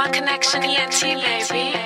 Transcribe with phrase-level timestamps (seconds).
[0.00, 1.76] One Connection ENT, baby.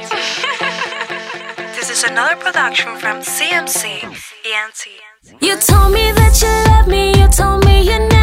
[1.75, 5.43] This is another production from CMC ENT.
[5.43, 8.14] You told me that you love me, you told me you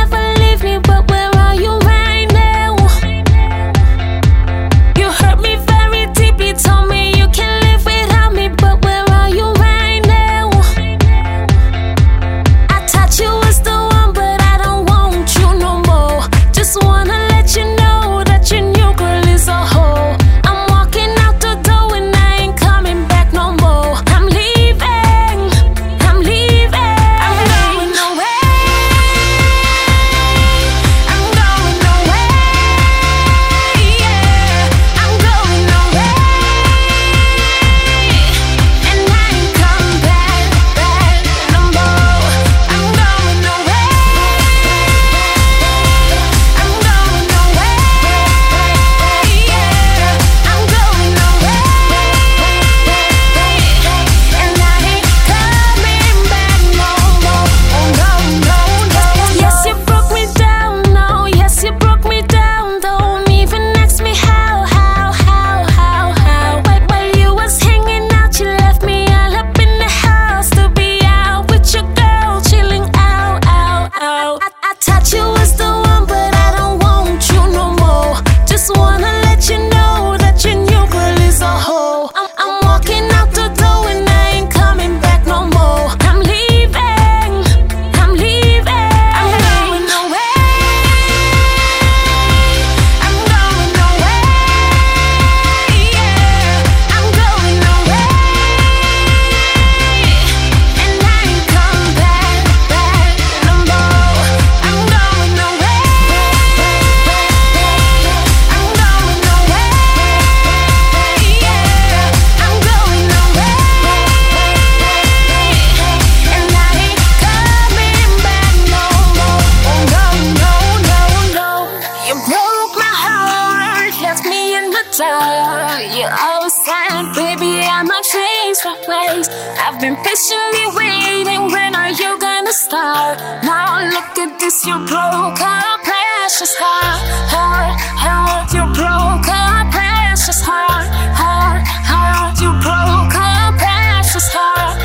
[128.66, 129.28] my place.
[129.58, 131.52] I've been patiently waiting.
[131.52, 133.18] When are you gonna start?
[133.44, 137.02] Now look at this, you broke our precious heart,
[137.34, 138.54] heart, heart.
[138.54, 140.86] You broke our precious heart,
[141.18, 142.38] heart, heart.
[142.44, 144.78] You broke our precious heart,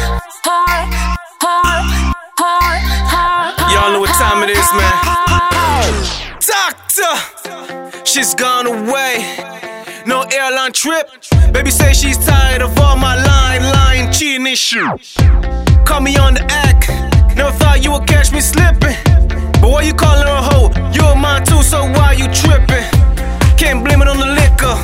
[0.46, 0.88] heart,
[1.44, 2.80] heart, heart,
[3.12, 3.72] heart.
[3.72, 4.96] Y'all know what time it is, man.
[6.40, 9.65] Doctor, she's gone away
[10.06, 11.10] no airline trip.
[11.52, 14.86] Baby say she's tired of all my lying, lying, cheating and shit.
[15.84, 16.88] Call me on the act,
[17.36, 18.96] never thought you would catch me slipping.
[19.60, 20.70] But why you calling her a hoe?
[20.92, 22.86] You're mine too, so why you tripping?
[23.58, 24.76] Can't blame it on the liquor,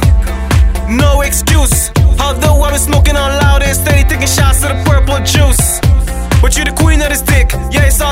[0.90, 1.90] no excuse.
[2.20, 5.80] Although I've been smoking on loud and steady, taking shots of the purple juice.
[6.42, 8.11] But you're the queen of this dick, yeah, it's all